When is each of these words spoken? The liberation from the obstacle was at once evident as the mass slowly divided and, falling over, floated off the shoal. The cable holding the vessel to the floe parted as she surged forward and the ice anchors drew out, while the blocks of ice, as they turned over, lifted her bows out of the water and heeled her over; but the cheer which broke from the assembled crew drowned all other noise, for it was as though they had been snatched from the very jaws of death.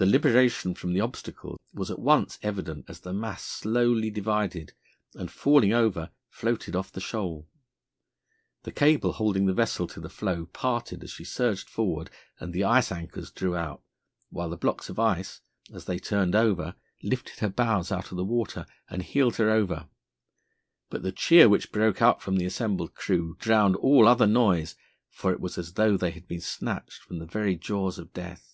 The 0.00 0.06
liberation 0.06 0.74
from 0.74 0.92
the 0.92 1.00
obstacle 1.00 1.58
was 1.74 1.90
at 1.90 1.98
once 1.98 2.38
evident 2.40 2.84
as 2.86 3.00
the 3.00 3.12
mass 3.12 3.42
slowly 3.44 4.10
divided 4.12 4.72
and, 5.14 5.28
falling 5.28 5.72
over, 5.72 6.10
floated 6.28 6.76
off 6.76 6.92
the 6.92 7.00
shoal. 7.00 7.48
The 8.62 8.70
cable 8.70 9.14
holding 9.14 9.46
the 9.46 9.52
vessel 9.52 9.88
to 9.88 9.98
the 9.98 10.08
floe 10.08 10.46
parted 10.52 11.02
as 11.02 11.10
she 11.10 11.24
surged 11.24 11.68
forward 11.68 12.10
and 12.38 12.52
the 12.52 12.62
ice 12.62 12.92
anchors 12.92 13.32
drew 13.32 13.56
out, 13.56 13.82
while 14.30 14.48
the 14.48 14.56
blocks 14.56 14.88
of 14.88 15.00
ice, 15.00 15.40
as 15.74 15.86
they 15.86 15.98
turned 15.98 16.36
over, 16.36 16.76
lifted 17.02 17.40
her 17.40 17.50
bows 17.50 17.90
out 17.90 18.12
of 18.12 18.16
the 18.16 18.24
water 18.24 18.66
and 18.88 19.02
heeled 19.02 19.34
her 19.34 19.50
over; 19.50 19.88
but 20.90 21.02
the 21.02 21.10
cheer 21.10 21.48
which 21.48 21.72
broke 21.72 22.20
from 22.20 22.36
the 22.36 22.46
assembled 22.46 22.94
crew 22.94 23.34
drowned 23.40 23.74
all 23.74 24.06
other 24.06 24.28
noise, 24.28 24.76
for 25.10 25.32
it 25.32 25.40
was 25.40 25.58
as 25.58 25.72
though 25.72 25.96
they 25.96 26.12
had 26.12 26.28
been 26.28 26.40
snatched 26.40 27.02
from 27.02 27.18
the 27.18 27.26
very 27.26 27.56
jaws 27.56 27.98
of 27.98 28.12
death. 28.12 28.44